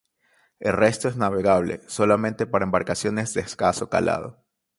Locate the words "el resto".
0.59-1.09